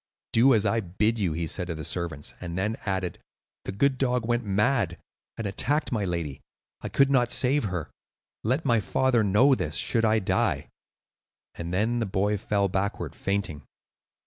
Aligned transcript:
"Do 0.33 0.55
as 0.55 0.65
I 0.65 0.79
bid 0.79 1.19
you," 1.19 1.33
he 1.33 1.45
said 1.45 1.67
to 1.67 1.75
the 1.75 1.85
servants, 1.85 2.33
and 2.41 2.57
then 2.57 2.75
added, 2.87 3.19
"The 3.65 3.71
good 3.71 3.99
dog 3.99 4.25
went 4.27 4.43
mad, 4.43 4.97
and 5.37 5.45
attacked 5.45 5.91
my 5.91 6.05
lady. 6.05 6.41
I 6.81 6.89
could 6.89 7.11
not 7.11 7.31
save 7.31 7.65
her. 7.65 7.91
Let 8.43 8.65
my 8.65 8.79
father 8.79 9.23
know 9.23 9.53
this, 9.53 9.75
should 9.75 10.03
I 10.03 10.17
die;" 10.17 10.69
and 11.53 11.71
then 11.71 11.99
the 11.99 12.07
boy 12.07 12.39
fell 12.39 12.67
backward, 12.67 13.13
fainting. 13.15 13.61